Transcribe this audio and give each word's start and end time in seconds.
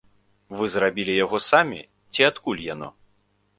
Вы 0.59 0.65
зрабілі 0.75 1.13
яго 1.25 1.37
самі 1.49 1.79
ці 2.13 2.27
адкуль 2.31 2.67
яно? 2.73 2.93